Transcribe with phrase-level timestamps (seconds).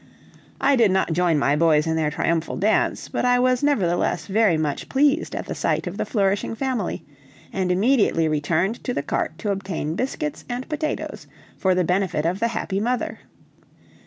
[0.59, 4.57] I did not join my boys in their triumphal dance, but I was nevertheless very
[4.57, 7.05] much pleased at the sight of the flourishing family,
[7.53, 12.39] and immediately returned to the cart to obtain biscuits and potatoes for the benefit of
[12.39, 13.19] the happy mother.